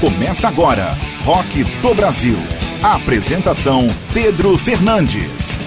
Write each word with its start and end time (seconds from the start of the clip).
Começa 0.00 0.46
agora, 0.46 0.96
Rock 1.24 1.64
do 1.82 1.92
Brasil. 1.92 2.36
A 2.80 2.94
apresentação 2.94 3.88
Pedro 4.14 4.56
Fernandes. 4.56 5.58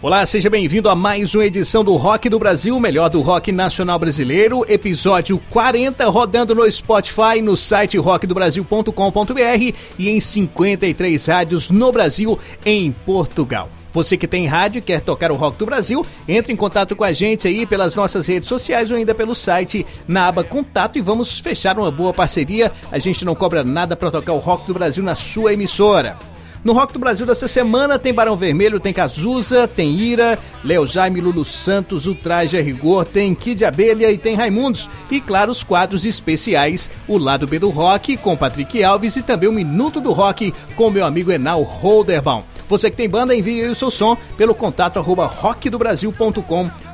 Olá, 0.00 0.24
seja 0.24 0.48
bem-vindo 0.48 0.88
a 0.88 0.94
mais 0.94 1.34
uma 1.34 1.44
edição 1.44 1.84
do 1.84 1.94
Rock 1.96 2.30
do 2.30 2.38
Brasil, 2.38 2.80
melhor 2.80 3.10
do 3.10 3.20
rock 3.20 3.52
nacional 3.52 3.98
brasileiro, 3.98 4.64
episódio 4.66 5.38
40, 5.50 6.08
rodando 6.08 6.54
no 6.54 6.72
Spotify, 6.72 7.42
no 7.42 7.58
site 7.58 7.98
rockdobrasil.com.br 7.98 9.74
e 9.98 10.08
em 10.08 10.18
53 10.18 11.26
rádios 11.26 11.70
no 11.70 11.92
Brasil, 11.92 12.38
em 12.64 12.90
Portugal. 12.90 13.68
Você 13.94 14.16
que 14.16 14.26
tem 14.26 14.44
rádio 14.46 14.80
e 14.80 14.82
quer 14.82 15.00
tocar 15.00 15.30
o 15.30 15.36
rock 15.36 15.56
do 15.56 15.64
Brasil, 15.64 16.04
entre 16.28 16.52
em 16.52 16.56
contato 16.56 16.96
com 16.96 17.04
a 17.04 17.12
gente 17.12 17.46
aí 17.46 17.64
pelas 17.64 17.94
nossas 17.94 18.26
redes 18.26 18.48
sociais 18.48 18.90
ou 18.90 18.96
ainda 18.96 19.14
pelo 19.14 19.36
site 19.36 19.86
na 20.08 20.26
aba 20.26 20.42
Contato 20.42 20.98
e 20.98 21.00
vamos 21.00 21.38
fechar 21.38 21.78
uma 21.78 21.92
boa 21.92 22.12
parceria. 22.12 22.72
A 22.90 22.98
gente 22.98 23.24
não 23.24 23.36
cobra 23.36 23.62
nada 23.62 23.94
para 23.94 24.10
tocar 24.10 24.32
o 24.32 24.38
rock 24.38 24.66
do 24.66 24.74
Brasil 24.74 25.04
na 25.04 25.14
sua 25.14 25.52
emissora. 25.52 26.33
No 26.64 26.72
Rock 26.72 26.94
do 26.94 26.98
Brasil 26.98 27.26
dessa 27.26 27.46
semana 27.46 27.98
tem 27.98 28.14
Barão 28.14 28.38
Vermelho, 28.38 28.80
tem 28.80 28.90
Cazuza, 28.90 29.68
tem 29.68 29.94
Ira, 29.94 30.38
Léo 30.64 30.86
Jaime, 30.86 31.20
Lulu 31.20 31.44
Santos, 31.44 32.06
o 32.06 32.14
Traje 32.14 32.56
a 32.56 32.62
Rigor, 32.62 33.04
tem 33.04 33.34
Kid 33.34 33.62
Abelha 33.66 34.10
e 34.10 34.16
tem 34.16 34.34
Raimundos. 34.34 34.88
E 35.10 35.20
claro, 35.20 35.52
os 35.52 35.62
quadros 35.62 36.06
especiais, 36.06 36.90
o 37.06 37.18
Lado 37.18 37.46
B 37.46 37.58
do 37.58 37.68
Rock 37.68 38.16
com 38.16 38.34
Patrick 38.34 38.82
Alves 38.82 39.14
e 39.16 39.22
também 39.22 39.46
o 39.46 39.52
Minuto 39.52 40.00
do 40.00 40.12
Rock 40.12 40.54
com 40.74 40.88
meu 40.88 41.04
amigo 41.04 41.30
Enal 41.30 41.62
Holderbaum. 41.62 42.44
Você 42.66 42.90
que 42.90 42.96
tem 42.96 43.10
banda, 43.10 43.36
envie 43.36 43.66
o 43.66 43.74
seu 43.74 43.90
som 43.90 44.16
pelo 44.38 44.54
contato 44.54 44.98
arroba 44.98 45.26
rockdobrasil.com.br 45.26 46.93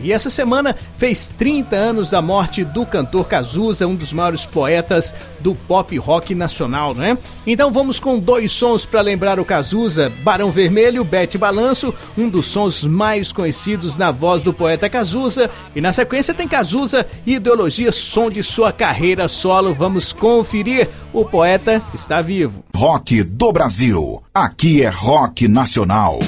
e 0.00 0.12
essa 0.12 0.30
semana 0.30 0.76
fez 0.96 1.34
30 1.36 1.74
anos 1.74 2.10
da 2.10 2.22
morte 2.22 2.62
do 2.62 2.86
cantor 2.86 3.26
Cazuza, 3.26 3.84
um 3.84 3.96
dos 3.96 4.12
maiores 4.12 4.46
poetas 4.46 5.12
do 5.40 5.56
pop 5.56 5.96
rock 5.98 6.36
nacional, 6.36 6.94
não 6.94 7.02
é? 7.02 7.18
Então 7.44 7.72
vamos 7.72 7.98
com 7.98 8.16
dois 8.16 8.52
sons 8.52 8.86
para 8.86 9.00
lembrar 9.00 9.40
o 9.40 9.44
Cazuza: 9.44 10.12
Barão 10.22 10.52
Vermelho, 10.52 11.02
Bete 11.02 11.36
Balanço, 11.36 11.92
um 12.16 12.28
dos 12.28 12.46
sons 12.46 12.84
mais 12.84 13.32
conhecidos 13.32 13.96
na 13.96 14.12
voz 14.12 14.44
do 14.44 14.54
poeta 14.54 14.88
Cazuza. 14.88 15.50
E 15.74 15.80
na 15.80 15.92
sequência 15.92 16.32
tem 16.32 16.46
Cazuza 16.46 17.04
Ideologia, 17.26 17.90
som 17.90 18.30
de 18.30 18.44
sua 18.44 18.70
carreira 18.70 19.26
solo. 19.26 19.74
Vamos 19.74 20.12
conferir. 20.12 20.88
O 21.12 21.24
poeta 21.24 21.82
está 21.92 22.22
vivo. 22.22 22.64
Rock 22.72 23.24
do 23.24 23.50
Brasil. 23.50 24.22
Aqui 24.32 24.84
é 24.84 24.88
rock 24.88 25.48
nacional. 25.48 26.20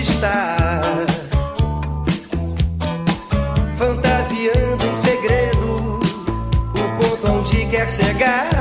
onde 0.00 0.10
está. 0.10 0.56
Fantasiando 3.76 4.84
em 4.84 5.02
segredo 5.04 5.98
o 6.74 7.00
ponto 7.00 7.32
onde 7.32 7.66
quer 7.66 7.88
chegar. 7.88 8.59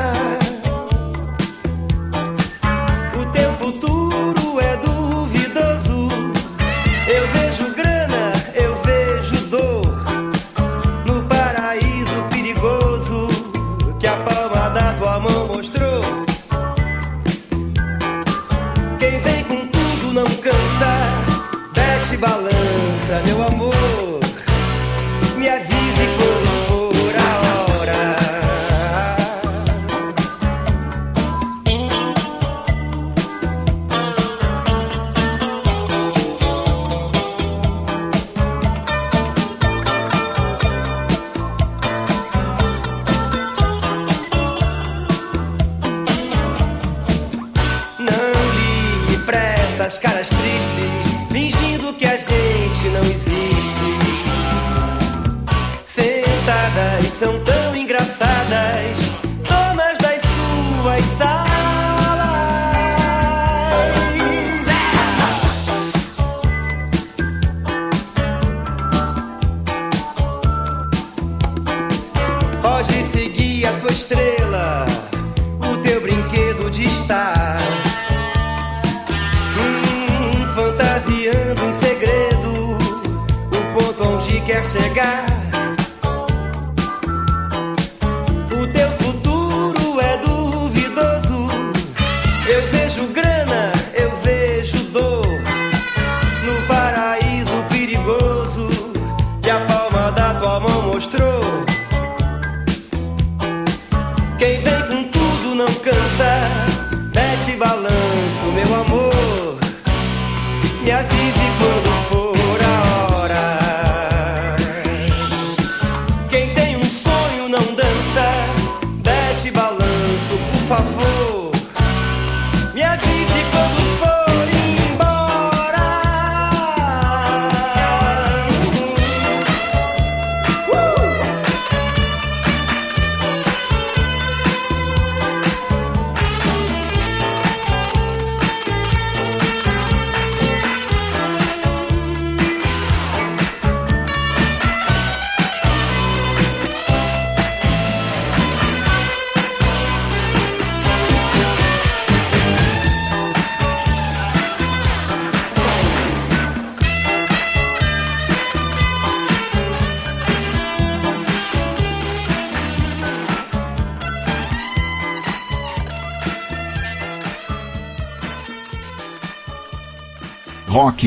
mostrou. 101.00 101.29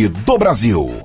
Do 0.09 0.39
Brasil. 0.39 1.02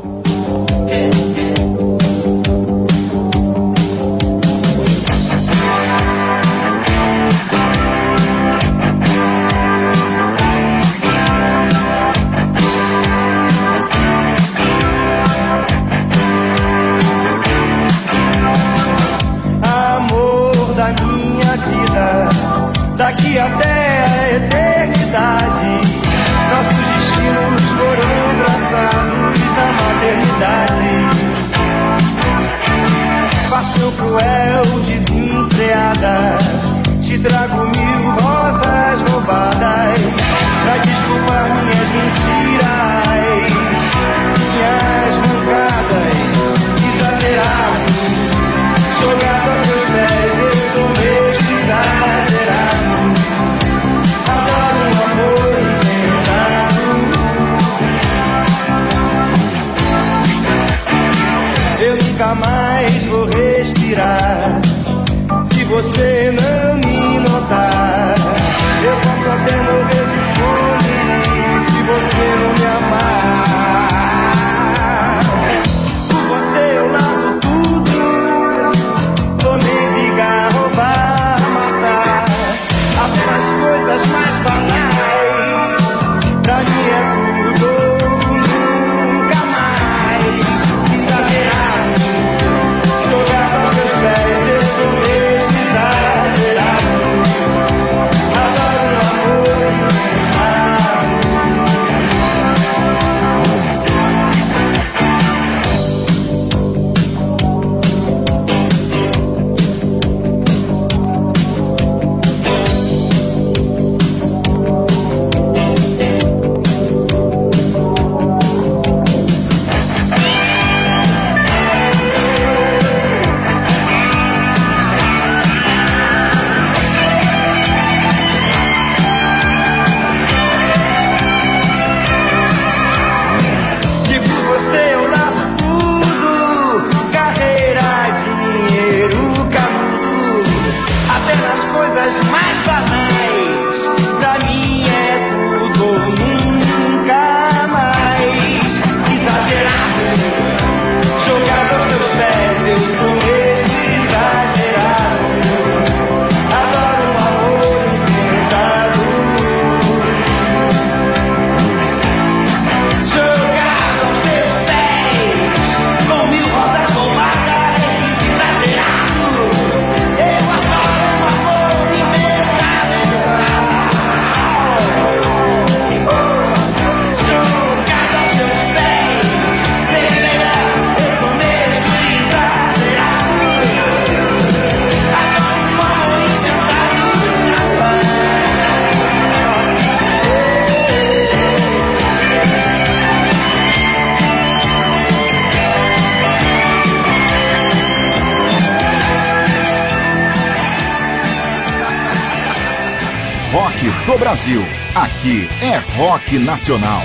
Brasil. 204.27 204.61
Aqui 204.93 205.47
é 205.61 205.77
rock 205.95 206.37
nacional. 206.37 207.03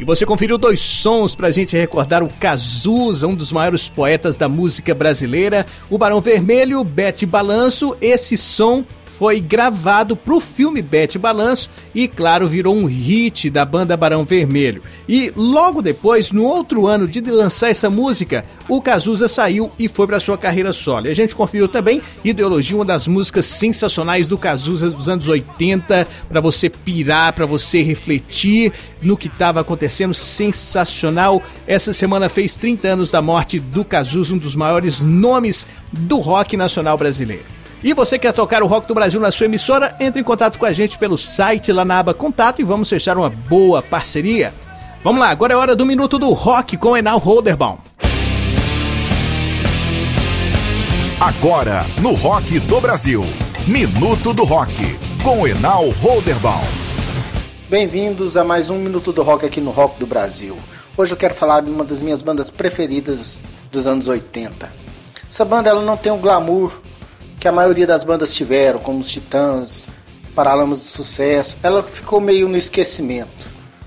E 0.00 0.04
você 0.04 0.24
conferiu 0.24 0.56
dois 0.56 0.80
sons 0.80 1.34
pra 1.34 1.50
gente 1.50 1.76
recordar 1.76 2.22
o 2.22 2.32
Cazuza, 2.40 3.26
um 3.26 3.34
dos 3.34 3.52
maiores 3.52 3.90
poetas 3.90 4.38
da 4.38 4.48
música 4.48 4.94
brasileira, 4.94 5.66
o 5.90 5.98
Barão 5.98 6.22
Vermelho, 6.22 6.82
Bete 6.82 7.26
Balanço. 7.26 7.94
Esse 8.00 8.38
som 8.38 8.82
foi 9.18 9.40
gravado 9.40 10.14
pro 10.14 10.38
filme 10.38 10.80
Bete 10.80 11.18
Balanço 11.18 11.68
e, 11.92 12.06
claro, 12.06 12.46
virou 12.46 12.76
um 12.76 12.86
hit 12.86 13.50
da 13.50 13.64
banda 13.64 13.96
Barão 13.96 14.24
Vermelho. 14.24 14.80
E 15.08 15.32
logo 15.34 15.82
depois, 15.82 16.30
no 16.30 16.44
outro 16.44 16.86
ano 16.86 17.08
de 17.08 17.20
lançar 17.22 17.70
essa 17.70 17.90
música, 17.90 18.44
o 18.68 18.80
Cazuza 18.80 19.26
saiu 19.26 19.72
e 19.76 19.88
foi 19.88 20.06
para 20.06 20.20
sua 20.20 20.38
carreira 20.38 20.72
solo. 20.72 21.08
E 21.08 21.10
a 21.10 21.14
gente 21.14 21.34
conferiu 21.34 21.66
também 21.66 22.00
Ideologia, 22.24 22.76
uma 22.76 22.84
das 22.84 23.08
músicas 23.08 23.44
sensacionais 23.46 24.28
do 24.28 24.38
Cazuza 24.38 24.90
dos 24.90 25.08
anos 25.08 25.28
80, 25.28 26.06
para 26.28 26.40
você 26.40 26.68
pirar, 26.70 27.32
para 27.32 27.46
você 27.46 27.82
refletir 27.82 28.72
no 29.02 29.16
que 29.16 29.28
estava 29.28 29.60
acontecendo, 29.60 30.14
sensacional. 30.14 31.42
Essa 31.66 31.92
semana 31.92 32.28
fez 32.28 32.56
30 32.56 32.86
anos 32.88 33.10
da 33.10 33.22
morte 33.22 33.58
do 33.58 33.84
Cazuza, 33.84 34.34
um 34.34 34.38
dos 34.38 34.54
maiores 34.54 35.00
nomes 35.00 35.66
do 35.92 36.18
rock 36.18 36.56
nacional 36.56 36.96
brasileiro. 36.96 37.57
E 37.80 37.94
você 37.94 38.18
quer 38.18 38.32
tocar 38.32 38.60
o 38.60 38.66
Rock 38.66 38.88
do 38.88 38.94
Brasil 38.94 39.20
na 39.20 39.30
sua 39.30 39.46
emissora? 39.46 39.94
Entre 40.00 40.20
em 40.20 40.24
contato 40.24 40.58
com 40.58 40.66
a 40.66 40.72
gente 40.72 40.98
pelo 40.98 41.16
site 41.16 41.70
lá 41.72 41.84
na 41.84 42.00
aba 42.00 42.12
Contato 42.12 42.60
e 42.60 42.64
vamos 42.64 42.88
fechar 42.88 43.16
uma 43.16 43.30
boa 43.30 43.80
parceria. 43.80 44.52
Vamos 45.04 45.20
lá, 45.20 45.30
agora 45.30 45.54
é 45.54 45.56
hora 45.56 45.76
do 45.76 45.86
Minuto 45.86 46.18
do 46.18 46.30
Rock 46.32 46.76
com 46.76 46.96
Enal 46.96 47.18
Holderbaum. 47.18 47.78
Agora, 51.20 51.86
no 52.02 52.14
Rock 52.14 52.58
do 52.58 52.80
Brasil. 52.80 53.24
Minuto 53.64 54.32
do 54.32 54.42
Rock, 54.42 54.98
com 55.22 55.46
Enal 55.46 55.88
Holderbaum. 55.90 56.66
Bem-vindos 57.68 58.36
a 58.36 58.42
mais 58.42 58.70
um 58.70 58.78
Minuto 58.78 59.12
do 59.12 59.22
Rock 59.22 59.46
aqui 59.46 59.60
no 59.60 59.70
Rock 59.70 60.00
do 60.00 60.06
Brasil. 60.06 60.58
Hoje 60.96 61.12
eu 61.12 61.16
quero 61.16 61.34
falar 61.34 61.60
de 61.60 61.70
uma 61.70 61.84
das 61.84 62.00
minhas 62.00 62.22
bandas 62.22 62.50
preferidas 62.50 63.40
dos 63.70 63.86
anos 63.86 64.08
80. 64.08 64.68
Essa 65.30 65.44
banda 65.44 65.70
ela 65.70 65.82
não 65.82 65.96
tem 65.96 66.10
o 66.10 66.16
glamour 66.16 66.80
que 67.40 67.46
a 67.46 67.52
maioria 67.52 67.86
das 67.86 68.04
bandas 68.04 68.34
tiveram, 68.34 68.80
como 68.80 68.98
os 68.98 69.10
Titãs, 69.10 69.88
Paralamas 70.34 70.80
do 70.80 70.86
Sucesso. 70.86 71.56
Ela 71.62 71.82
ficou 71.82 72.20
meio 72.20 72.48
no 72.48 72.56
esquecimento. 72.56 73.46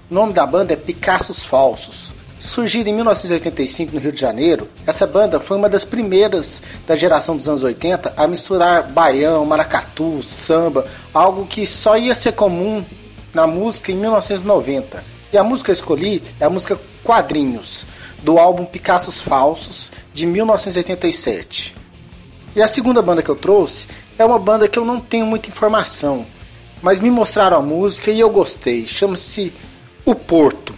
O 0.09 0.13
nome 0.13 0.33
da 0.33 0.45
banda 0.45 0.73
é 0.73 0.75
Picassos 0.75 1.43
Falsos. 1.43 2.11
Surgida 2.39 2.89
em 2.89 2.93
1985 2.93 3.93
no 3.93 3.99
Rio 3.99 4.11
de 4.11 4.19
Janeiro, 4.19 4.67
essa 4.87 5.05
banda 5.05 5.39
foi 5.39 5.57
uma 5.57 5.69
das 5.69 5.85
primeiras 5.85 6.61
da 6.87 6.95
geração 6.95 7.37
dos 7.37 7.47
anos 7.47 7.63
80 7.63 8.13
a 8.17 8.27
misturar 8.27 8.89
baião, 8.89 9.45
maracatu, 9.45 10.23
samba, 10.23 10.87
algo 11.13 11.45
que 11.45 11.67
só 11.67 11.97
ia 11.97 12.15
ser 12.15 12.31
comum 12.31 12.83
na 13.31 13.45
música 13.45 13.91
em 13.91 13.95
1990. 13.95 15.03
E 15.31 15.37
a 15.37 15.43
música 15.43 15.67
que 15.67 15.71
eu 15.71 15.75
escolhi 15.75 16.23
é 16.39 16.45
a 16.45 16.49
música 16.49 16.79
Quadrinhos, 17.03 17.85
do 18.23 18.39
álbum 18.39 18.65
Picassos 18.65 19.21
Falsos, 19.21 19.91
de 20.11 20.25
1987. 20.25 21.80
E 22.55 22.61
a 22.61 22.67
segunda 22.67 23.01
banda 23.01 23.23
que 23.23 23.29
eu 23.29 23.35
trouxe 23.35 23.87
é 24.17 24.25
uma 24.25 24.37
banda 24.37 24.67
que 24.67 24.77
eu 24.77 24.85
não 24.85 24.99
tenho 24.99 25.25
muita 25.25 25.49
informação, 25.49 26.25
mas 26.81 26.99
me 26.99 27.09
mostraram 27.09 27.57
a 27.57 27.61
música 27.61 28.11
e 28.11 28.19
eu 28.19 28.29
gostei. 28.29 28.85
Chama-se 28.85 29.53
O 30.05 30.13
Porto. 30.13 30.73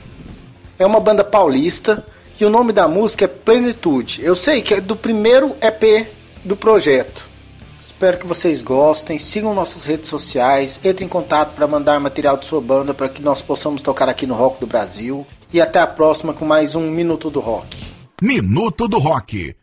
É 0.78 0.86
uma 0.86 1.00
banda 1.00 1.24
paulista 1.24 2.06
e 2.40 2.46
o 2.46 2.50
nome 2.50 2.74
da 2.74 2.88
música 2.88 3.26
é 3.26 3.28
Plenitude. 3.28 4.24
Eu 4.24 4.36
sei 4.36 4.62
que 4.62 4.76
é 4.76 4.82
do 4.82 4.96
primeiro 4.96 5.56
EP 5.62 6.08
do 6.44 6.56
projeto. 6.56 7.34
Espero 7.82 8.18
que 8.18 8.28
vocês 8.28 8.62
gostem. 8.62 9.18
Sigam 9.18 9.54
nossas 9.54 9.86
redes 9.86 10.10
sociais. 10.10 10.80
Entre 10.84 11.06
em 11.06 11.08
contato 11.08 11.56
para 11.56 11.68
mandar 11.68 12.00
material 12.00 12.38
de 12.38 12.46
sua 12.46 12.60
banda 12.60 12.94
para 12.94 13.08
que 13.08 13.22
nós 13.22 13.42
possamos 13.42 13.82
tocar 13.82 14.10
aqui 14.10 14.28
no 14.28 14.36
Rock 14.36 14.60
do 14.60 14.68
Brasil. 14.68 15.26
E 15.54 15.62
até 15.62 15.80
a 15.80 15.88
próxima 15.88 16.34
com 16.34 16.46
mais 16.46 16.76
um 16.76 16.90
Minuto 16.90 17.30
do 17.30 17.40
Rock. 17.40 17.78
Minuto 18.22 18.88
do 18.88 19.00
Rock. 19.00 19.56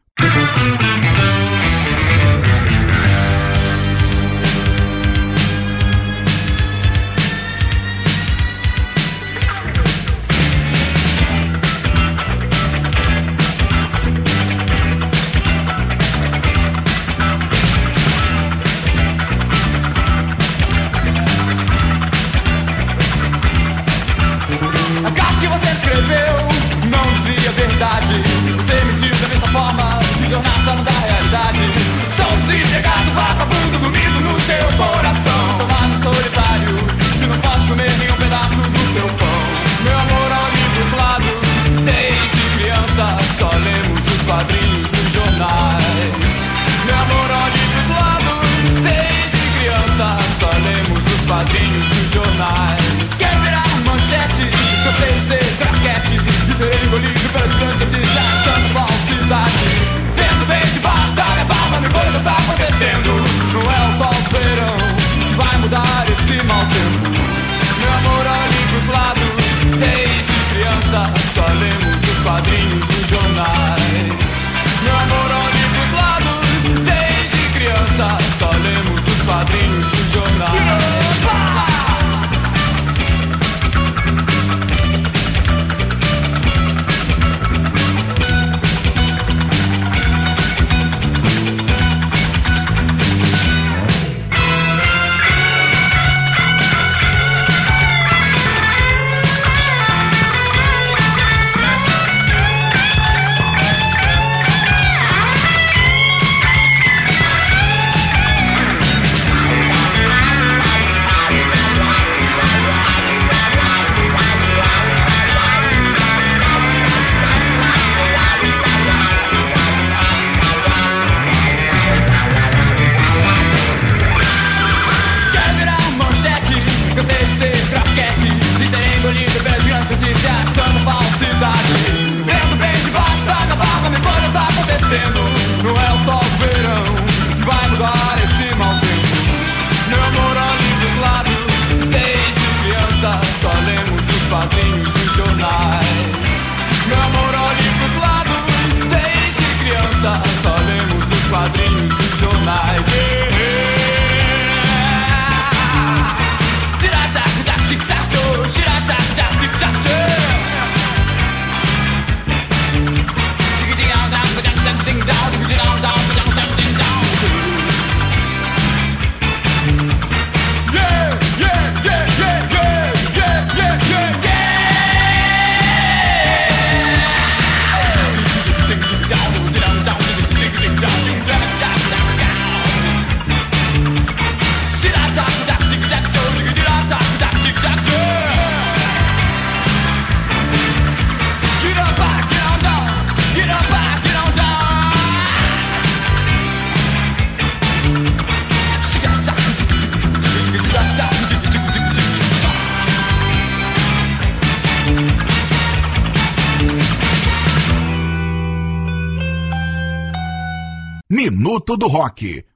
Minuto 211.71 211.77
do 211.77 211.87
Rock. 211.87 212.50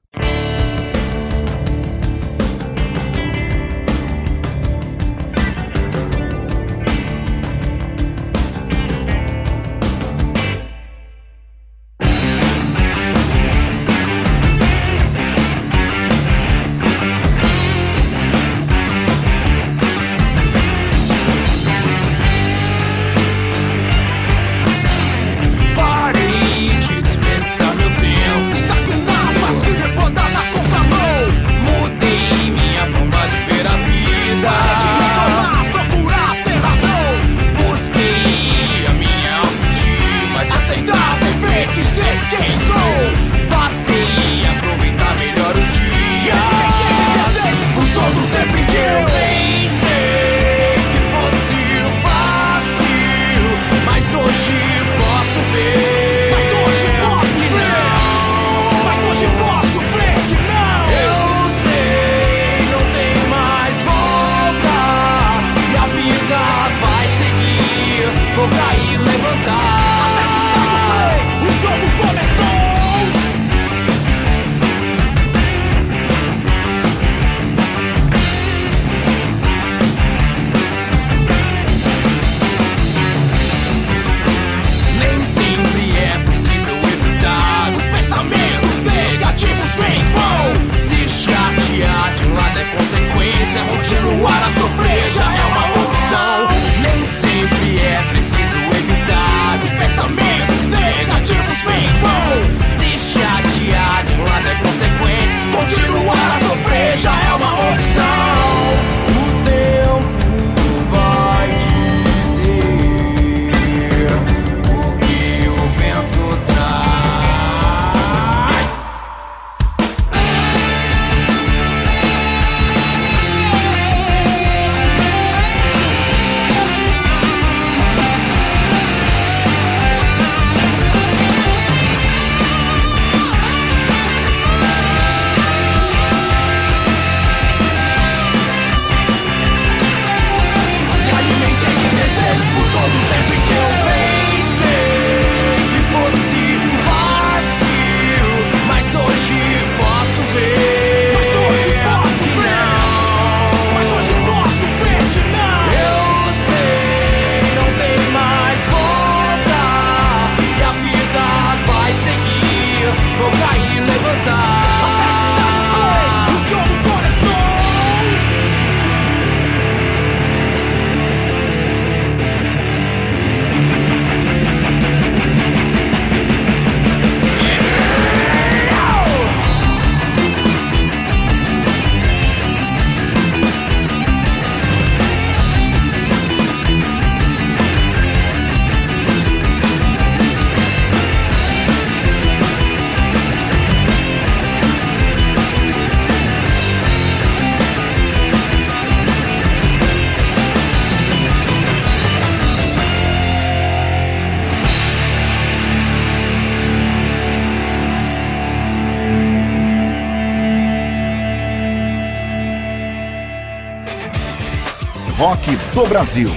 Brasil. 215.87 216.29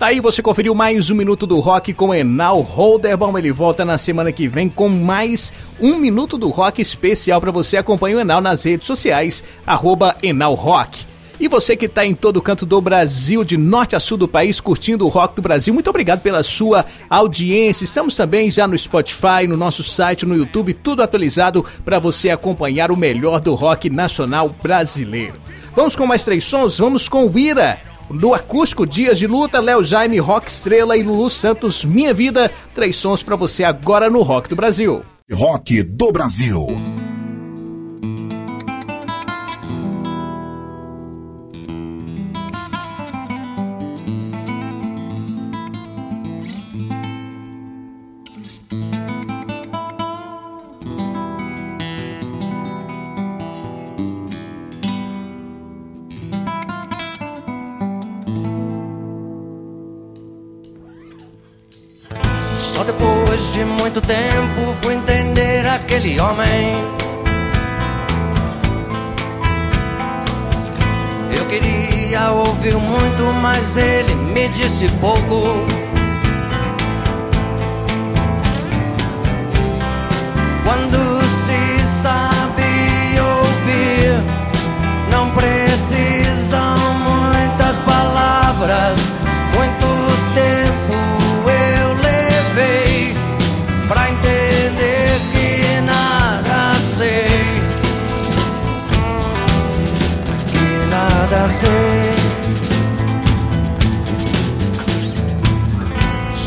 Aí 0.00 0.20
você 0.20 0.42
conferiu 0.42 0.74
mais 0.74 1.10
um 1.10 1.14
minuto 1.14 1.46
do 1.46 1.58
rock 1.60 1.92
com 1.92 2.14
Enal 2.14 2.60
Holderbaum. 2.60 3.36
Ele 3.38 3.50
volta 3.50 3.84
na 3.84 3.96
semana 3.96 4.30
que 4.30 4.46
vem 4.46 4.68
com 4.68 4.88
mais 4.88 5.52
um 5.80 5.96
minuto 5.96 6.36
do 6.38 6.50
rock 6.50 6.80
especial 6.80 7.40
para 7.40 7.50
você. 7.50 7.76
Acompanhe 7.76 8.14
o 8.14 8.20
Enal 8.20 8.40
nas 8.40 8.64
redes 8.64 8.86
sociais, 8.86 9.42
arroba 9.66 10.16
Enal 10.22 10.54
Rock. 10.54 11.06
E 11.40 11.48
você 11.48 11.76
que 11.76 11.86
está 11.86 12.06
em 12.06 12.14
todo 12.14 12.40
canto 12.40 12.64
do 12.64 12.80
Brasil, 12.80 13.42
de 13.42 13.56
norte 13.56 13.96
a 13.96 14.00
sul 14.00 14.16
do 14.16 14.28
país, 14.28 14.60
curtindo 14.60 15.04
o 15.04 15.08
rock 15.08 15.34
do 15.34 15.42
Brasil, 15.42 15.74
muito 15.74 15.90
obrigado 15.90 16.20
pela 16.20 16.44
sua 16.44 16.84
audiência. 17.10 17.84
Estamos 17.84 18.14
também 18.14 18.50
já 18.50 18.68
no 18.68 18.78
Spotify, 18.78 19.46
no 19.48 19.56
nosso 19.56 19.82
site, 19.82 20.24
no 20.24 20.36
YouTube, 20.36 20.74
tudo 20.74 21.02
atualizado 21.02 21.64
para 21.84 21.98
você 21.98 22.30
acompanhar 22.30 22.92
o 22.92 22.96
melhor 22.96 23.40
do 23.40 23.54
rock 23.54 23.90
nacional 23.90 24.54
brasileiro. 24.62 25.43
Vamos 25.74 25.96
com 25.96 26.06
mais 26.06 26.24
três 26.24 26.44
sons? 26.44 26.78
Vamos 26.78 27.08
com 27.08 27.26
o 27.26 27.38
Ira. 27.38 27.80
No 28.08 28.32
acústico 28.32 28.86
Dias 28.86 29.18
de 29.18 29.26
Luta, 29.26 29.58
Léo 29.60 29.82
Jaime, 29.82 30.18
Rock 30.18 30.48
Estrela 30.48 30.96
e 30.96 31.02
Lulu 31.02 31.28
Santos, 31.28 31.84
Minha 31.84 32.14
Vida. 32.14 32.50
Três 32.74 32.96
sons 32.96 33.22
para 33.22 33.34
você 33.34 33.64
agora 33.64 34.08
no 34.08 34.22
Rock 34.22 34.48
do 34.48 34.54
Brasil. 34.54 35.04
Rock 35.32 35.82
do 35.82 36.12
Brasil. 36.12 36.66
Entender 66.04 66.20
aquele 66.20 66.20
homem. 66.20 66.74
Eu 71.36 71.46
queria 71.46 72.30
ouvir 72.30 72.76
muito, 72.76 73.22
mas 73.40 73.76
ele 73.76 74.14
me 74.14 74.48
disse 74.48 74.88
pouco. 75.00 75.64
Quando 80.64 81.03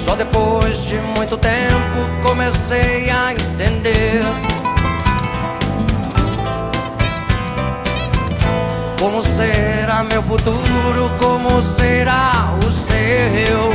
Só 0.08 0.16
depois 0.16 0.86
de 0.86 0.96
muito 1.02 1.38
tempo 1.38 2.24
comecei 2.24 3.10
a 3.10 3.34
entender. 3.34 4.24
Como 8.98 9.22
será 9.22 10.06
meu 10.06 10.24
futuro? 10.24 11.12
Como 11.20 11.62
será 11.62 12.54
o 12.66 12.72
seu? 12.72 13.70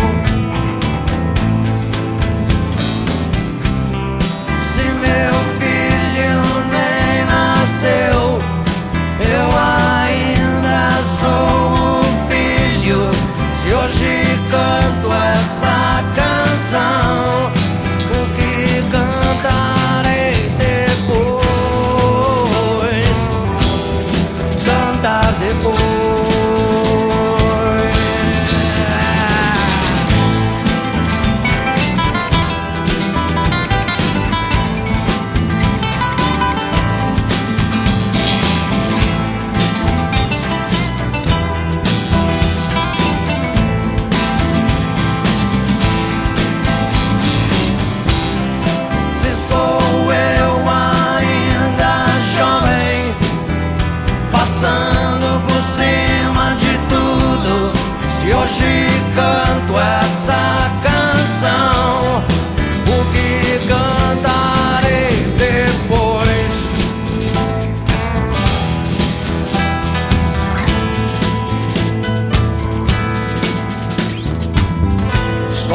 Se 4.63 4.85
meu 4.85 5.35
filho 5.61 6.35
nem 6.71 7.27
nasceu, 7.27 8.41
eu 9.21 9.59
ainda 9.59 11.03
sou. 11.21 11.62
Se 13.63 13.73
hoje 13.73 14.25
canto 14.51 15.13
essa 15.13 16.03
canção, 16.17 17.53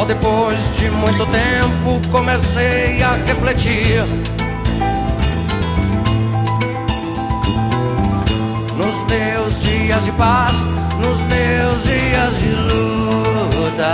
depois 0.06 0.76
de 0.76 0.90
muito 0.90 1.26
tempo 1.26 2.00
comecei 2.10 3.02
a 3.02 3.12
refletir. 3.26 4.04
Nos 8.76 9.04
meus 9.04 9.58
dias 9.60 10.04
de 10.04 10.12
paz, 10.12 10.52
nos 11.04 11.18
meus 11.24 11.82
dias 11.82 12.38
de 12.38 12.50
luta. 13.64 13.88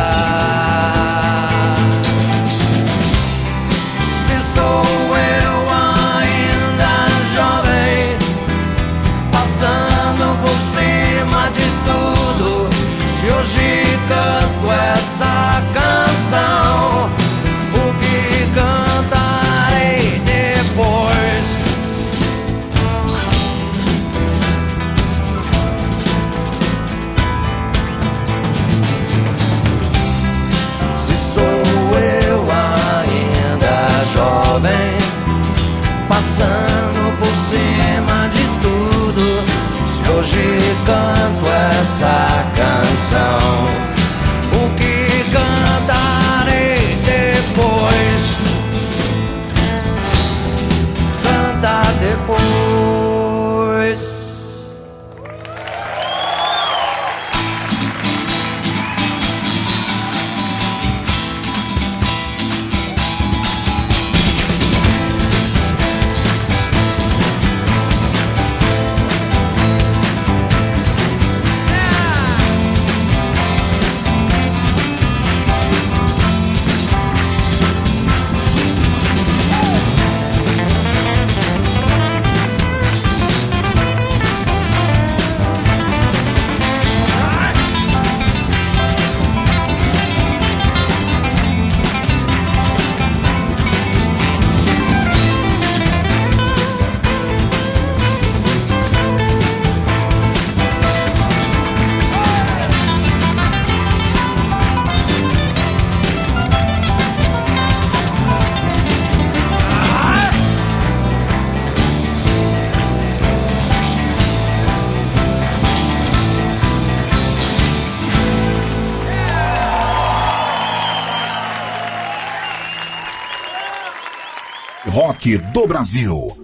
Do 125.33 125.67
Brasil. 125.67 126.44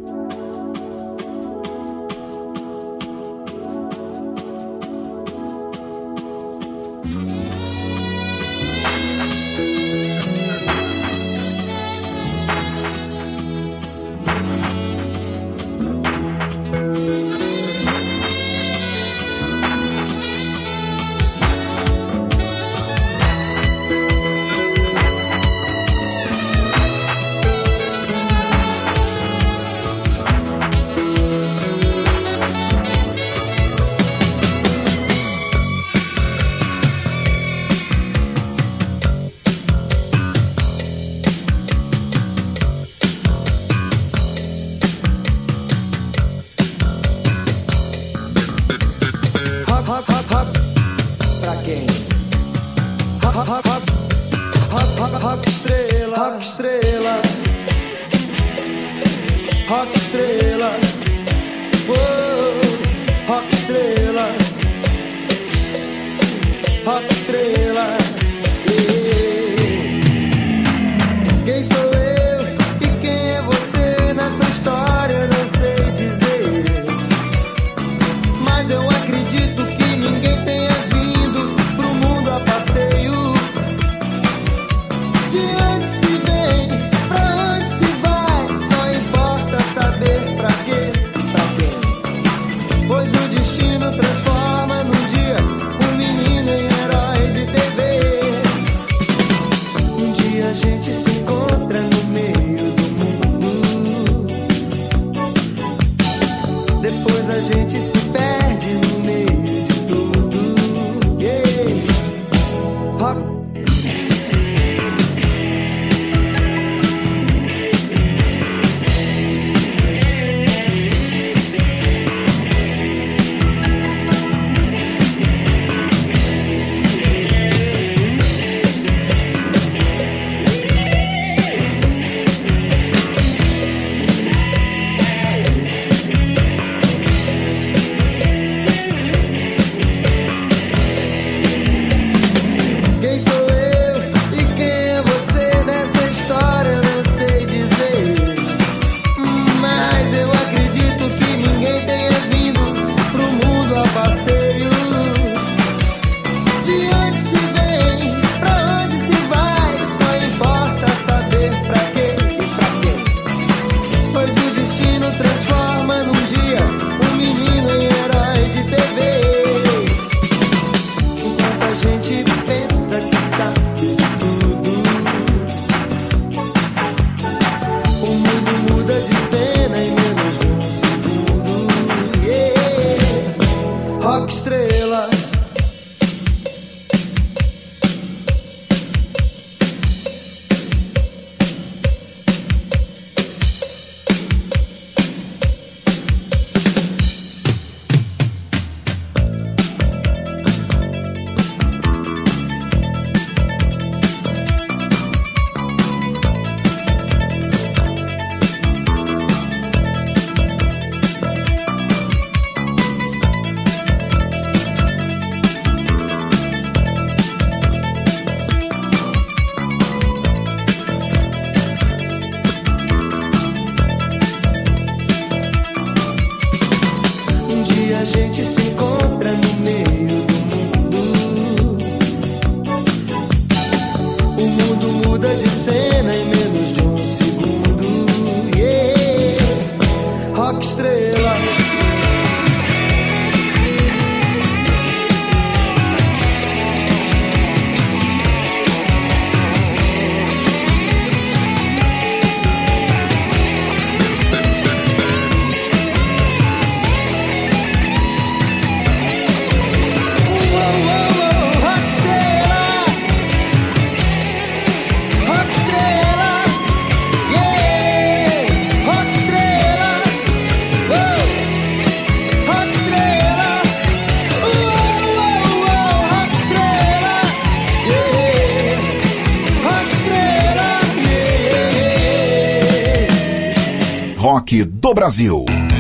Do 284.91 284.95
Brasil. 284.95 285.80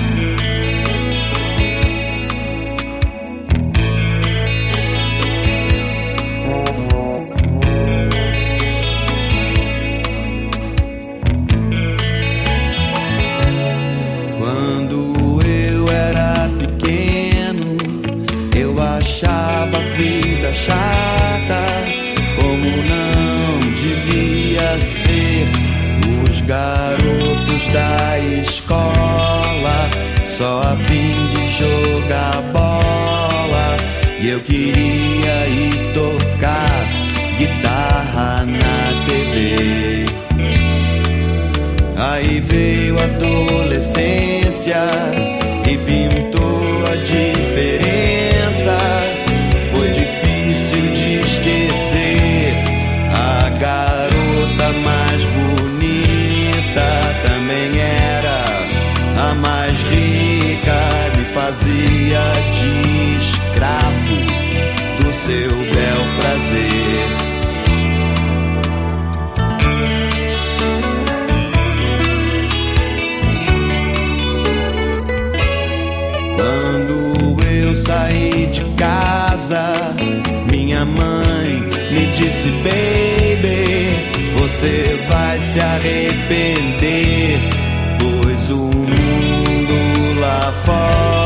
adolescencia. 43.03 45.50
você 84.61 85.01
vai 85.09 85.41
se 85.41 85.59
arrepender, 85.59 87.41
pois 87.99 88.51
o 88.51 88.57
mundo 88.57 90.21
lá 90.21 90.53
fora. 90.67 91.20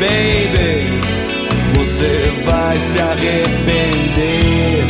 baby, 0.00 1.00
você 1.74 2.32
vai 2.46 2.78
se 2.80 2.98
arrepender, 2.98 4.86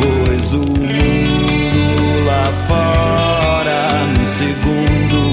pois 0.00 0.54
o 0.54 0.64
mundo 0.64 2.24
lá 2.24 2.44
fora, 2.66 4.06
num 4.06 4.26
segundo, 4.26 5.32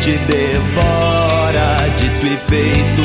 te 0.00 0.16
devora, 0.26 1.90
dito 1.98 2.26
e 2.26 2.36
feito. 2.48 3.03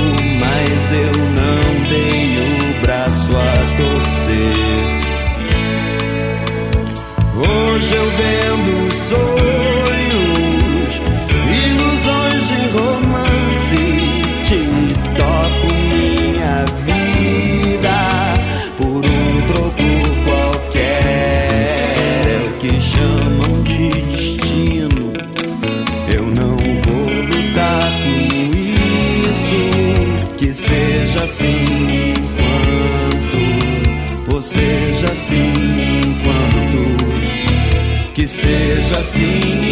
assim. 39.00 39.69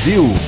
Brasil. 0.00 0.39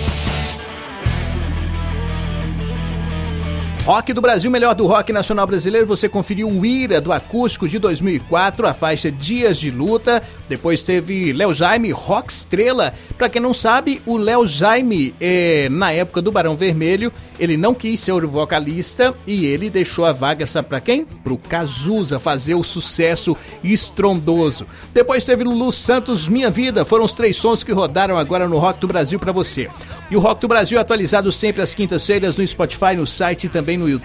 Do 4.13 4.21
Brasil, 4.21 4.51
melhor 4.51 4.75
do 4.75 4.87
rock 4.87 5.11
nacional 5.11 5.47
brasileiro, 5.47 5.87
você 5.87 6.07
conferiu 6.07 6.47
o 6.47 6.67
Ira 6.67 7.01
do 7.01 7.13
acústico 7.13 7.67
de 7.67 7.79
2004, 7.79 8.67
a 8.67 8.75
faixa 8.75 9.11
Dias 9.11 9.57
de 9.57 9.71
Luta. 9.71 10.23
Depois 10.51 10.85
teve 10.85 11.33
Léo 11.33 11.55
Jaime, 11.55 11.91
Rock 11.91 12.31
Estrela. 12.31 12.93
Pra 13.17 13.31
quem 13.31 13.41
não 13.41 13.55
sabe, 13.55 14.03
o 14.05 14.19
Léo 14.19 14.47
Jaime, 14.47 15.15
é, 15.19 15.67
na 15.71 15.93
época 15.93 16.21
do 16.21 16.31
Barão 16.31 16.57
Vermelho, 16.57 17.11
ele 17.39 17.57
não 17.57 17.73
quis 17.73 18.01
ser 18.01 18.13
o 18.13 18.29
vocalista 18.29 19.15
e 19.27 19.47
ele 19.47 19.71
deixou 19.71 20.05
a 20.05 20.13
vaga, 20.13 20.47
sabe 20.47 20.69
pra 20.69 20.81
quem? 20.81 21.07
Pro 21.07 21.39
Cazuza 21.39 22.21
fazer 22.21 22.55
o 22.55 22.63
sucesso 22.63 23.35
estrondoso. 23.65 24.67
Depois 24.93 25.25
teve 25.25 25.43
Lulu 25.43 25.73
Santos, 25.73 26.29
Minha 26.29 26.51
Vida. 26.51 26.85
Foram 26.85 27.07
os 27.07 27.15
três 27.15 27.39
sons 27.39 27.65
que 27.65 27.73
rodaram 27.73 28.19
agora 28.19 28.47
no 28.47 28.59
Rock 28.59 28.79
do 28.79 28.89
Brasil 28.89 29.19
para 29.19 29.33
você. 29.33 29.71
E 30.11 30.17
o 30.17 30.21
Rock 30.21 30.43
do 30.43 30.49
Brasil 30.49 30.77
é 30.77 30.83
atualizado 30.83 31.33
sempre 31.33 31.63
às 31.63 31.75
quintas-feiras 31.75 32.37
no 32.37 32.47
Spotify, 32.47 32.95
no 32.95 33.07
site 33.07 33.45
e 33.45 33.49
também 33.49 33.79
no 33.79 33.89
YouTube 33.89 34.02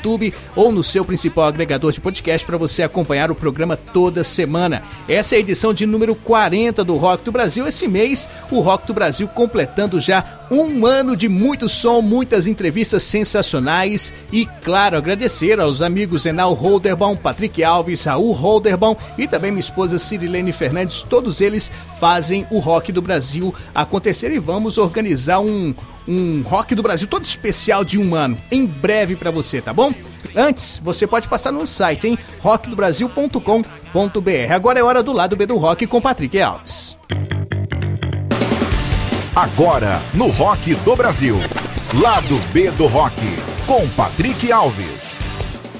ou 0.55 0.71
no 0.71 0.83
seu 0.83 1.03
principal 1.03 1.45
agregador 1.45 1.91
de 1.91 1.99
podcast 1.99 2.45
para 2.45 2.57
você 2.57 2.83
acompanhar 2.83 3.31
o 3.31 3.35
programa 3.35 3.75
toda 3.75 4.23
semana. 4.23 4.83
Essa 5.07 5.35
é 5.35 5.37
a 5.37 5.39
edição 5.39 5.73
de 5.73 5.85
número 5.85 6.15
40 6.15 6.83
do 6.83 6.95
Rock 6.97 7.23
do 7.23 7.31
Brasil. 7.31 7.67
Esse 7.67 7.87
mês, 7.87 8.27
o 8.51 8.59
Rock 8.59 8.87
do 8.87 8.93
Brasil 8.93 9.27
completando 9.27 9.99
já 9.99 10.45
um 10.49 10.85
ano 10.85 11.15
de 11.15 11.27
muito 11.27 11.67
som, 11.67 12.01
muitas 12.01 12.47
entrevistas 12.47 13.03
sensacionais 13.03 14.13
e, 14.31 14.45
claro, 14.63 14.97
agradecer 14.97 15.59
aos 15.59 15.81
amigos 15.81 16.25
Enal 16.25 16.53
Holderbaum, 16.53 17.15
Patrick 17.15 17.63
Alves, 17.63 18.05
Raul 18.05 18.31
Holderbaum 18.31 18.95
e 19.17 19.27
também 19.27 19.51
minha 19.51 19.59
esposa 19.59 19.99
Cirilene 19.99 20.53
Fernandes. 20.53 21.03
Todos 21.03 21.41
eles 21.41 21.71
fazem 21.99 22.45
o 22.49 22.59
Rock 22.59 22.91
do 22.91 23.01
Brasil 23.01 23.53
acontecer 23.75 24.31
e 24.31 24.39
vamos 24.39 24.77
organizar 24.77 25.39
um 25.39 25.73
um 26.07 26.41
Rock 26.41 26.73
do 26.73 26.81
Brasil 26.81 27.07
todo 27.07 27.25
especial 27.25 27.83
de 27.83 27.99
um 27.99 28.15
ano, 28.15 28.37
em 28.49 28.65
breve 28.65 29.15
para 29.15 29.29
você, 29.29 29.61
tá 29.61 29.73
bom? 29.73 29.93
Antes, 30.35 30.79
você 30.83 31.05
pode 31.05 31.27
passar 31.27 31.51
no 31.51 31.67
site, 31.67 32.07
hein? 32.07 32.17
rockdobrasil.com.br. 32.39 34.53
Agora 34.53 34.79
é 34.79 34.83
hora 34.83 35.03
do 35.03 35.11
lado 35.11 35.35
B 35.35 35.45
do 35.45 35.57
rock 35.57 35.85
com 35.87 35.99
Patrick 35.99 36.39
Alves. 36.39 36.97
Agora, 39.35 40.01
no 40.13 40.29
Rock 40.29 40.73
do 40.75 40.95
Brasil. 40.95 41.35
Lado 42.01 42.37
B 42.51 42.71
do 42.71 42.87
Rock, 42.87 43.21
com 43.67 43.87
Patrick 43.89 44.51
Alves. 44.51 45.19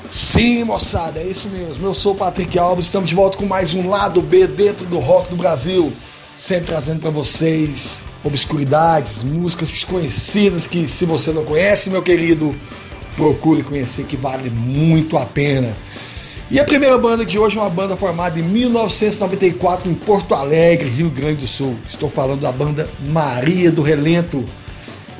Sim, 0.10 0.64
moçada, 0.64 1.20
é 1.20 1.24
isso 1.24 1.50
mesmo. 1.50 1.86
Eu 1.86 1.94
sou 1.94 2.14
o 2.14 2.16
Patrick 2.16 2.58
Alves, 2.58 2.86
estamos 2.86 3.10
de 3.10 3.16
volta 3.16 3.38
com 3.38 3.46
mais 3.46 3.74
um 3.74 3.90
Lado 3.90 4.22
B 4.22 4.48
dentro 4.48 4.86
do 4.86 5.00
Rock 5.00 5.30
do 5.30 5.36
Brasil. 5.36 5.92
Sempre 6.38 6.68
trazendo 6.68 7.02
para 7.02 7.10
vocês 7.10 8.02
obscuridades, 8.24 9.24
músicas 9.24 9.70
desconhecidas 9.70 10.68
que, 10.68 10.88
se 10.88 11.06
você 11.06 11.32
não 11.32 11.44
conhece, 11.44 11.90
meu 11.90 12.02
querido, 12.02 12.56
procure 13.16 13.64
conhecer, 13.64 14.06
que 14.06 14.16
vale 14.16 14.50
muito 14.50 15.18
a 15.18 15.26
pena. 15.26 15.74
E 16.50 16.62
a 16.62 16.64
primeira 16.64 16.98
banda 16.98 17.26
de 17.26 17.38
hoje 17.38 17.58
é 17.58 17.62
uma 17.62 17.70
banda 17.70 17.98
formada 17.98 18.40
em 18.40 18.44
1994 18.44 19.90
em 19.90 19.94
Porto 19.94 20.34
Alegre, 20.34 20.88
Rio 20.88 21.10
Grande 21.10 21.42
do 21.42 21.48
Sul. 21.48 21.76
Estou 21.90 22.10
falando 22.10 22.40
da 22.40 22.52
banda 22.54 22.88
Maria 23.02 23.70
do 23.70 23.82
Relento, 23.82 24.46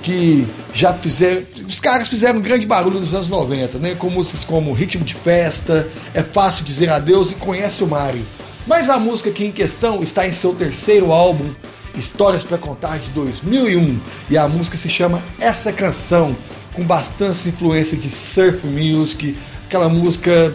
que 0.02 0.48
já 0.74 0.94
fizeram. 0.94 1.42
Os 1.68 1.82
caras 1.82 2.08
fizeram 2.08 2.40
um 2.40 2.42
grande 2.42 2.66
barulho 2.66 3.02
nos 3.02 3.14
anos 3.14 3.28
90, 3.28 3.78
né? 3.78 3.94
Com 3.94 4.10
músicas 4.10 4.46
como 4.46 4.72
Ritmo 4.72 5.04
de 5.04 5.16
Festa, 5.16 5.90
É 6.14 6.24
Fácil 6.24 6.64
Dizer 6.64 6.90
Adeus 6.90 7.32
e 7.32 7.36
Conhece 7.36 7.84
o 7.84 7.88
Mário. 7.88 8.26
Mas 8.66 8.90
a 8.90 8.98
música 8.98 9.30
aqui 9.30 9.44
em 9.44 9.52
questão 9.52 10.02
está 10.02 10.26
em 10.26 10.32
seu 10.32 10.56
terceiro 10.56 11.12
álbum, 11.12 11.54
Histórias 11.98 12.44
para 12.44 12.58
Contar 12.58 13.00
de 13.00 13.10
2001 13.10 14.00
e 14.30 14.38
a 14.38 14.48
música 14.48 14.78
se 14.78 14.90
chama 14.90 15.22
Essa 15.40 15.74
Canção, 15.74 16.36
com 16.74 16.84
bastante 16.84 17.50
influência 17.50 17.98
de 17.98 18.10
surf 18.10 18.66
music, 18.68 19.36
aquela 19.66 19.90
música 19.90 20.54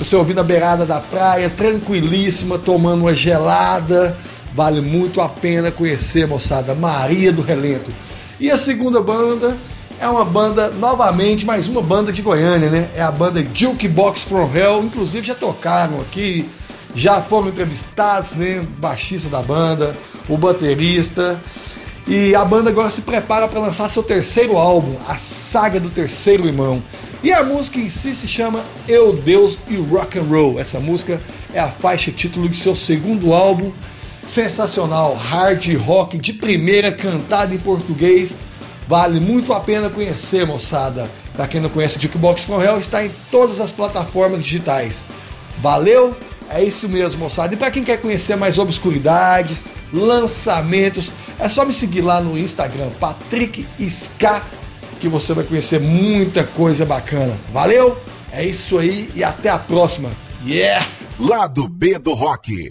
você 0.00 0.16
ouvir 0.16 0.32
na 0.32 0.42
beirada 0.42 0.86
da 0.86 0.98
praia, 0.98 1.50
tranquilíssima, 1.50 2.58
tomando 2.58 3.02
uma 3.02 3.12
gelada. 3.12 4.16
Vale 4.54 4.80
muito 4.80 5.20
a 5.20 5.28
pena 5.28 5.70
conhecer, 5.70 6.26
moçada, 6.26 6.74
Maria 6.74 7.30
do 7.30 7.42
Relento. 7.42 7.92
E 8.40 8.50
a 8.50 8.56
segunda 8.56 9.02
banda 9.02 9.54
é 10.00 10.08
uma 10.08 10.24
banda, 10.24 10.70
novamente, 10.70 11.44
mais 11.44 11.68
uma 11.68 11.82
banda 11.82 12.10
de 12.10 12.22
Goiânia, 12.22 12.70
né? 12.70 12.88
É 12.96 13.02
a 13.02 13.12
banda 13.12 13.44
Jukebox 13.54 14.22
From 14.22 14.50
Hell, 14.52 14.82
inclusive 14.82 15.26
já 15.26 15.34
tocaram 15.34 16.00
aqui, 16.00 16.48
já 16.94 17.20
foram 17.22 17.48
entrevistados, 17.48 18.32
né? 18.32 18.64
Baixista 18.78 19.28
da 19.28 19.42
banda, 19.42 19.96
o 20.28 20.36
baterista. 20.36 21.40
E 22.06 22.34
a 22.34 22.44
banda 22.44 22.70
agora 22.70 22.90
se 22.90 23.02
prepara 23.02 23.46
para 23.46 23.60
lançar 23.60 23.88
seu 23.90 24.02
terceiro 24.02 24.56
álbum, 24.56 24.96
a 25.08 25.16
saga 25.16 25.78
do 25.78 25.90
terceiro 25.90 26.46
irmão. 26.46 26.82
E 27.22 27.32
a 27.32 27.44
música 27.44 27.78
em 27.78 27.88
si 27.88 28.14
se 28.14 28.26
chama 28.26 28.64
Eu, 28.88 29.12
Deus 29.12 29.58
e 29.68 29.76
Rock 29.76 30.18
and 30.18 30.22
Roll. 30.22 30.58
Essa 30.58 30.80
música 30.80 31.20
é 31.52 31.60
a 31.60 31.68
faixa 31.68 32.10
título 32.10 32.48
de 32.48 32.58
seu 32.58 32.74
segundo 32.74 33.32
álbum, 33.34 33.72
sensacional, 34.26 35.14
hard 35.14 35.76
rock 35.76 36.18
de 36.18 36.32
primeira, 36.32 36.90
cantado 36.90 37.54
em 37.54 37.58
português. 37.58 38.34
Vale 38.88 39.20
muito 39.20 39.52
a 39.52 39.60
pena 39.60 39.90
conhecer, 39.90 40.46
moçada. 40.46 41.08
Para 41.34 41.46
quem 41.46 41.60
não 41.60 41.68
conhece, 41.68 41.96
o 41.96 42.00
Jukebox 42.00 42.44
from 42.44 42.60
Hell 42.60 42.80
está 42.80 43.04
em 43.04 43.10
todas 43.30 43.60
as 43.60 43.70
plataformas 43.70 44.42
digitais. 44.42 45.04
Valeu? 45.62 46.16
É 46.50 46.62
isso 46.64 46.88
mesmo, 46.88 47.20
moçada. 47.20 47.54
E 47.54 47.56
para 47.56 47.70
quem 47.70 47.84
quer 47.84 48.00
conhecer 48.00 48.36
mais 48.36 48.58
obscuridades, 48.58 49.62
lançamentos, 49.92 51.12
é 51.38 51.48
só 51.48 51.64
me 51.64 51.72
seguir 51.72 52.00
lá 52.00 52.20
no 52.20 52.36
Instagram, 52.36 52.90
Patrick 52.98 53.64
Ska, 53.78 54.42
que 55.00 55.08
você 55.08 55.32
vai 55.32 55.44
conhecer 55.44 55.80
muita 55.80 56.42
coisa 56.42 56.84
bacana. 56.84 57.32
Valeu? 57.52 57.96
É 58.32 58.44
isso 58.44 58.78
aí 58.78 59.10
e 59.14 59.22
até 59.22 59.48
a 59.48 59.58
próxima. 59.58 60.10
Yeah! 60.44 60.84
Lado 61.18 61.68
B 61.68 61.98
do 61.98 62.14
Rock. 62.14 62.68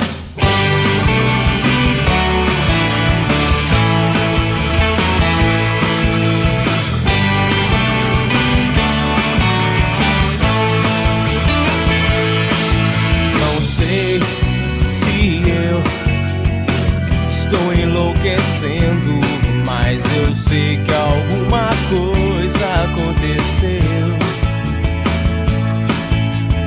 Enlouquecendo, 18.30 19.20
mas 19.66 20.06
eu 20.16 20.34
sei 20.36 20.78
que 20.78 20.94
alguma 20.94 21.72
coisa 21.90 22.84
aconteceu. 22.84 24.14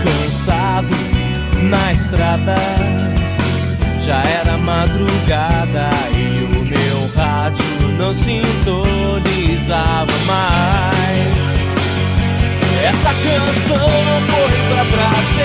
Cansado 0.03 0.97
na 1.63 1.93
estrada, 1.93 2.57
já 4.01 4.21
era 4.23 4.57
madrugada 4.57 5.91
e 6.13 6.45
o 6.45 6.65
meu 6.65 7.07
rádio 7.15 7.65
não 7.99 8.13
sintonizava 8.13 10.13
mais. 10.27 11.53
Essa 12.85 13.09
canção 13.09 13.89
foi 14.27 14.51
pra 14.69 14.85
trazer 14.91 15.42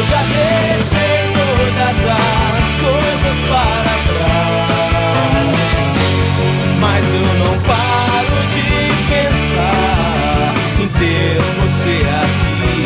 Eu 0.00 0.06
já 0.06 0.22
deixei 0.22 1.28
todas 1.34 2.00
as 2.06 2.74
coisas 2.80 3.36
para 3.50 3.94
trás, 4.16 5.60
mas 6.80 7.04
eu 7.12 7.20
não 7.20 7.54
paro 7.60 8.40
de 8.48 8.64
pensar 9.10 10.54
em 10.80 10.88
ter 10.88 11.36
você 11.60 11.96
aqui. 12.22 12.80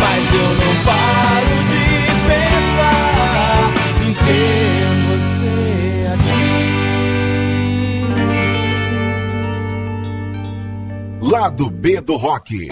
Mas 0.00 0.22
eu 0.34 0.50
não 0.58 0.74
paro 0.84 1.56
de 1.70 1.84
pensar 2.26 3.70
em 4.04 4.10
ter 4.12 4.90
você 5.06 5.54
aqui. 6.14 6.50
Lado 11.30 11.70
B 11.70 12.00
do 12.00 12.16
Rock. 12.16 12.70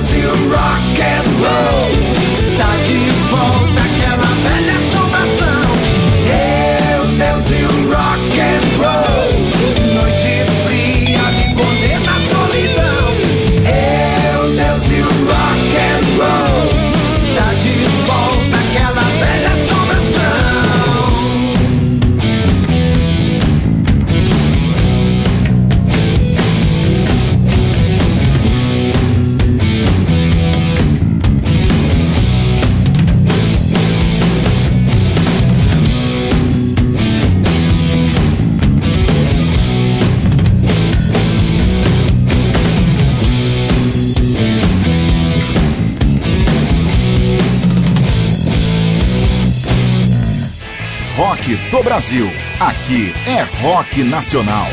See 0.00 0.20
and 0.20 0.52
Rock 0.52 0.80
do 51.78 51.82
Brasil. 51.84 52.26
Aqui 52.58 53.12
é 53.24 53.42
Rock 53.62 54.02
Nacional. 54.02 54.66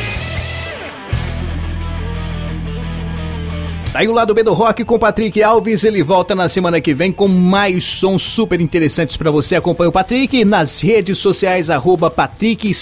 Tá 3.86 4.00
Daí 4.00 4.08
o 4.08 4.12
lado 4.12 4.34
B 4.34 4.42
do 4.42 4.54
rock 4.54 4.84
com 4.84 4.98
Patrick 4.98 5.42
Alves. 5.44 5.84
Ele 5.84 6.02
volta 6.02 6.34
na 6.34 6.50
semana 6.50 6.82
que 6.82 6.96
vem 6.96 7.12
com 7.12 7.28
mais 7.28 7.84
sons 7.84 8.24
super 8.24 8.60
interessantes 8.60 9.18
para 9.18 9.30
você. 9.30 9.56
Acompanhe 9.56 9.90
o 9.90 9.92
Patrick 9.92 10.44
nas 10.44 10.82
redes 10.82 11.20
sociais, 11.20 11.70
arroba 11.70 12.10
Patrick 12.10 12.74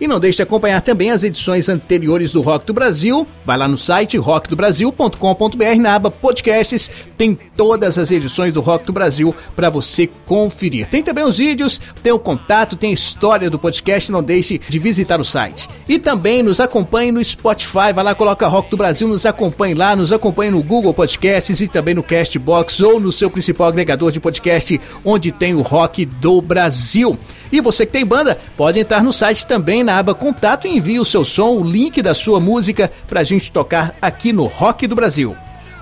e 0.00 0.08
não 0.08 0.20
deixe 0.20 0.36
de 0.36 0.42
acompanhar 0.42 0.80
também 0.80 1.10
as 1.10 1.24
edições 1.24 1.68
anteriores 1.68 2.32
do 2.32 2.40
Rock 2.40 2.66
do 2.66 2.72
Brasil. 2.72 3.26
Vai 3.44 3.56
lá 3.56 3.68
no 3.68 3.78
site 3.78 4.16
rockdobrasil.com.br 4.16 5.78
na 5.78 5.94
aba 5.94 6.10
podcasts, 6.10 6.90
tem 7.16 7.38
todas 7.56 7.98
as 7.98 8.10
edições 8.10 8.52
do 8.52 8.60
Rock 8.60 8.86
do 8.86 8.92
Brasil 8.92 9.34
para 9.54 9.70
você 9.70 10.08
conferir. 10.26 10.88
Tem 10.88 11.02
também 11.02 11.24
os 11.24 11.38
vídeos, 11.38 11.80
tem 12.02 12.12
o 12.12 12.18
contato, 12.18 12.76
tem 12.76 12.90
a 12.90 12.94
história 12.94 13.50
do 13.50 13.58
podcast, 13.58 14.10
não 14.10 14.22
deixe 14.22 14.60
de 14.68 14.78
visitar 14.78 15.20
o 15.20 15.24
site. 15.24 15.68
E 15.88 15.98
também 15.98 16.42
nos 16.42 16.60
acompanhe 16.60 17.12
no 17.12 17.24
Spotify, 17.24 17.92
vai 17.94 18.04
lá, 18.04 18.14
coloca 18.14 18.46
Rock 18.46 18.70
do 18.70 18.76
Brasil, 18.76 19.06
nos 19.06 19.26
acompanhe 19.26 19.74
lá, 19.74 19.94
nos 19.94 20.12
acompanhe 20.12 20.50
no 20.50 20.62
Google 20.62 20.94
Podcasts 20.94 21.60
e 21.60 21.68
também 21.68 21.94
no 21.94 22.02
Castbox 22.02 22.80
ou 22.80 22.98
no 22.98 23.12
seu 23.12 23.30
principal 23.30 23.68
agregador 23.68 24.10
de 24.10 24.20
podcast, 24.20 24.80
onde 25.04 25.30
tem 25.30 25.54
o 25.54 25.62
Rock 25.62 26.04
do 26.04 26.40
Brasil. 26.40 27.18
E 27.54 27.60
você 27.60 27.86
que 27.86 27.92
tem 27.92 28.04
banda, 28.04 28.36
pode 28.56 28.80
entrar 28.80 29.00
no 29.00 29.12
site 29.12 29.46
também 29.46 29.84
na 29.84 29.96
aba 29.96 30.12
Contato 30.12 30.66
e 30.66 30.76
envie 30.76 30.98
o 30.98 31.04
seu 31.04 31.24
som, 31.24 31.50
o 31.50 31.62
link 31.62 32.02
da 32.02 32.12
sua 32.12 32.40
música 32.40 32.90
para 33.06 33.20
a 33.20 33.22
gente 33.22 33.52
tocar 33.52 33.94
aqui 34.02 34.32
no 34.32 34.46
Rock 34.46 34.88
do 34.88 34.96
Brasil. 34.96 35.36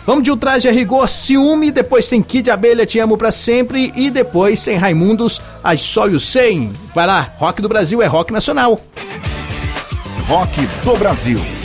Vamos 0.05 0.23
de 0.23 0.31
ultraje 0.31 0.69
a 0.69 0.71
rigor, 0.71 1.09
ciúme, 1.09 1.71
depois 1.71 2.07
tem 2.07 2.21
Kid 2.21 2.51
Abelha, 2.51 2.85
Te 2.85 2.99
Amo 2.99 3.17
Pra 3.17 3.33
Sempre 3.33 3.91
e 3.97 4.11
depois 4.11 4.63
tem 4.63 4.77
Raimundos, 4.77 5.41
As 5.65 5.81
Só 5.81 6.07
You 6.07 6.21
Sei. 6.21 6.71
Vai 6.95 7.07
lá, 7.07 7.33
Rock 7.39 7.63
do 7.63 7.71
Brasil 7.71 8.03
é 8.03 8.07
rock 8.07 8.35
nacional. 8.35 8.79
Rock 10.29 10.67
do 10.85 10.95
Brasil. 10.99 11.62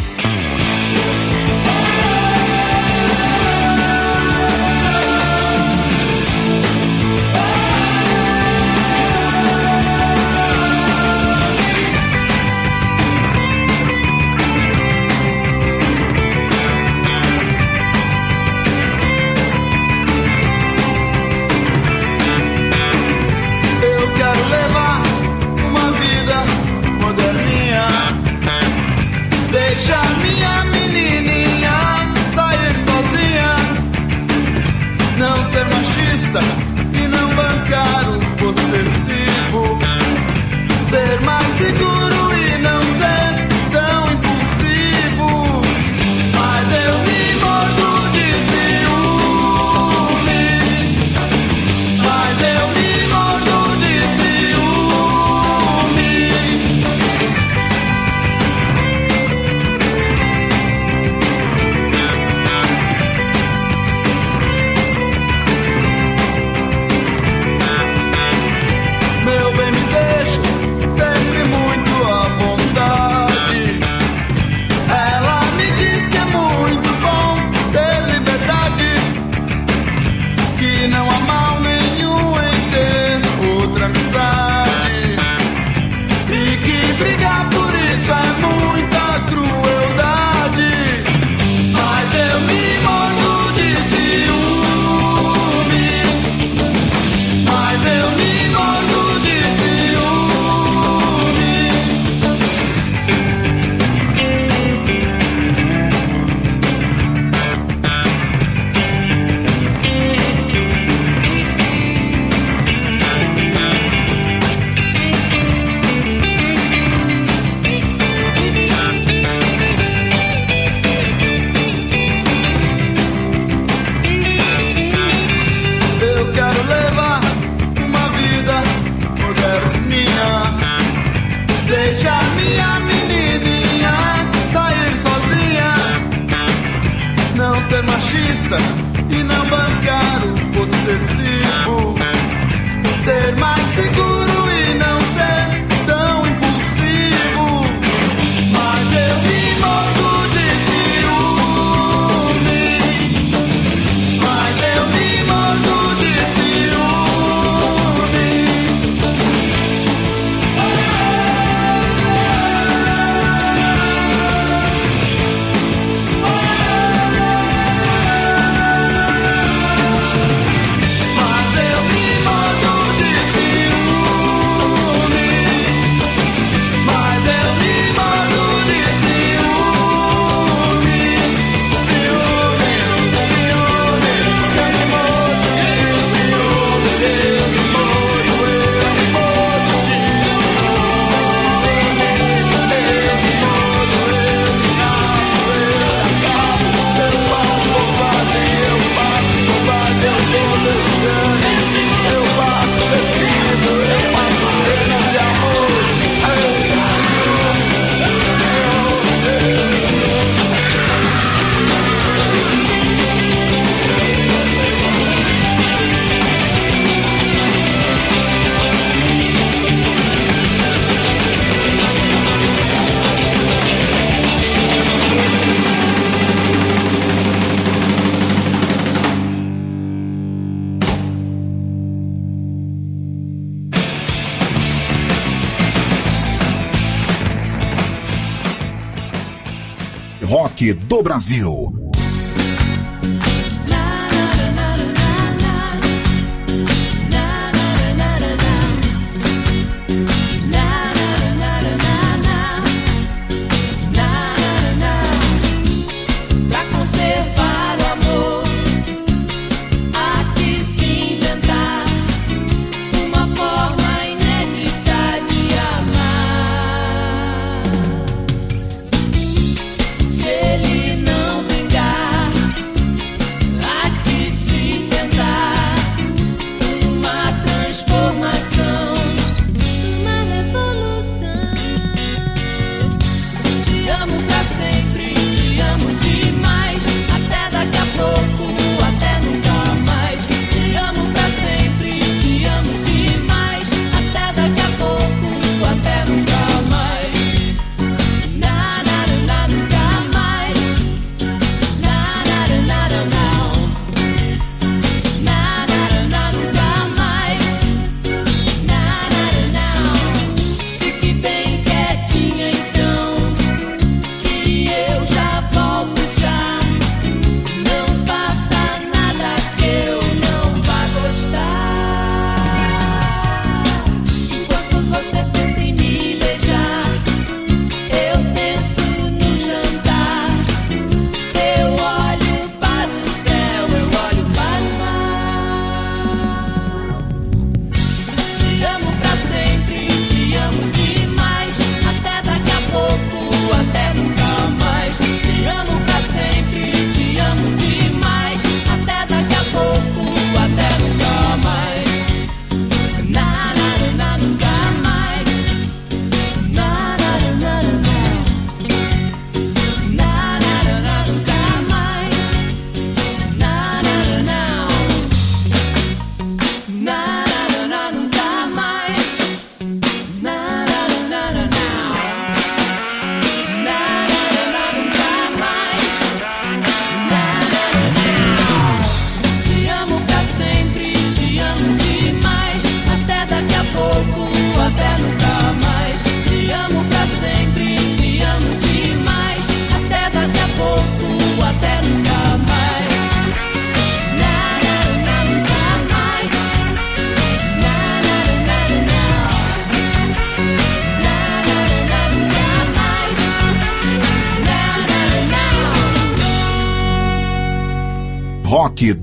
Do 240.98 241.04
Brasil. 241.04 241.67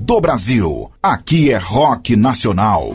Do 0.05 0.21
Brasil. 0.21 0.91
Aqui 1.01 1.51
é 1.51 1.57
rock 1.57 2.15
nacional. 2.15 2.93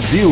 Brasil. 0.00 0.30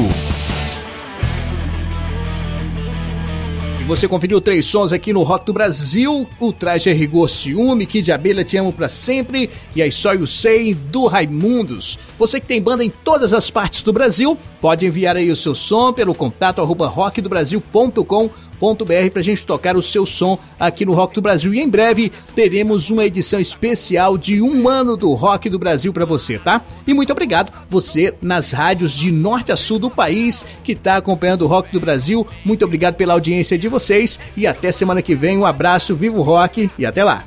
Você 3.86 4.08
conferiu 4.08 4.40
três 4.40 4.64
sons 4.64 4.94
aqui 4.94 5.12
no 5.12 5.22
Rock 5.22 5.44
do 5.44 5.52
Brasil: 5.52 6.26
o 6.40 6.52
Traje 6.54 6.90
Rigor 6.90 7.28
Ciúme, 7.28 7.84
Kid 7.84 8.06
de 8.06 8.10
Abelha 8.10 8.42
Te 8.42 8.56
Amo 8.56 8.72
Pra 8.72 8.88
Sempre 8.88 9.50
e 9.76 9.82
a 9.82 9.92
Só 9.92 10.14
Eu 10.14 10.26
Sei 10.26 10.72
do 10.72 11.06
Raimundos. 11.06 11.98
Você 12.18 12.40
que 12.40 12.46
tem 12.46 12.62
banda 12.62 12.82
em 12.82 12.88
todas 12.88 13.34
as 13.34 13.50
partes 13.50 13.82
do 13.82 13.92
Brasil, 13.92 14.38
pode 14.58 14.86
enviar 14.86 15.16
aí 15.16 15.30
o 15.30 15.36
seu 15.36 15.54
som 15.54 15.92
pelo 15.92 16.14
contato 16.14 16.62
arroba 16.62 16.86
rockdobrasil.com.br 16.86 18.47
www.radiofobia.com.br 18.60 19.10
para 19.12 19.20
a 19.20 19.24
gente 19.24 19.46
tocar 19.46 19.76
o 19.76 19.82
seu 19.82 20.04
som 20.04 20.38
aqui 20.58 20.84
no 20.84 20.92
Rock 20.92 21.14
do 21.14 21.22
Brasil. 21.22 21.54
E 21.54 21.60
em 21.60 21.68
breve 21.68 22.12
teremos 22.34 22.90
uma 22.90 23.04
edição 23.04 23.40
especial 23.40 24.18
de 24.18 24.42
um 24.42 24.68
ano 24.68 24.96
do 24.96 25.12
Rock 25.14 25.48
do 25.48 25.58
Brasil 25.58 25.92
para 25.92 26.04
você, 26.04 26.38
tá? 26.38 26.62
E 26.86 26.92
muito 26.92 27.12
obrigado 27.12 27.52
você 27.70 28.14
nas 28.20 28.52
rádios 28.52 28.92
de 28.92 29.10
norte 29.10 29.52
a 29.52 29.56
sul 29.56 29.78
do 29.78 29.90
país 29.90 30.44
que 30.62 30.72
está 30.72 30.96
acompanhando 30.96 31.42
o 31.42 31.48
Rock 31.48 31.72
do 31.72 31.80
Brasil. 31.80 32.26
Muito 32.44 32.64
obrigado 32.64 32.94
pela 32.94 33.14
audiência 33.14 33.58
de 33.58 33.68
vocês 33.68 34.18
e 34.36 34.46
até 34.46 34.72
semana 34.72 35.02
que 35.02 35.14
vem. 35.14 35.38
Um 35.38 35.46
abraço, 35.46 35.94
vivo 35.94 36.22
rock 36.22 36.70
e 36.78 36.84
até 36.84 37.04
lá. 37.04 37.24